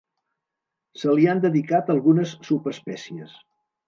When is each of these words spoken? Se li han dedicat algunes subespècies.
Se 1.01 1.13
li 1.19 1.27
han 1.33 1.43
dedicat 1.43 1.91
algunes 1.97 2.31
subespècies. 2.47 3.37